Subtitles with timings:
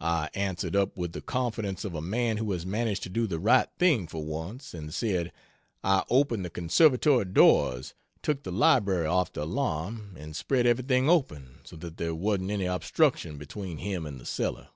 [0.00, 3.38] I answered up with the confidence of a man who has managed to do the
[3.38, 5.32] right thing for once, and said
[5.84, 7.92] "I opened the conservatory doors,
[8.22, 12.64] took the library off the alarm, and spread everything open, so that there wasn't any
[12.64, 14.68] obstruction between him and the cellar."